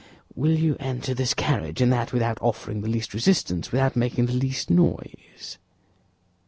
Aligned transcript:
"'—will 0.33 0.57
you 0.57 0.75
enter 0.79 1.13
this 1.13 1.35
carriage, 1.35 1.79
and 1.79 1.93
that 1.93 2.11
without 2.11 2.39
offering 2.41 2.81
the 2.81 2.87
least 2.89 3.13
resistance, 3.13 3.71
without 3.71 3.95
making 3.95 4.25
the 4.25 4.33
least 4.33 4.67
noise? 4.67 5.59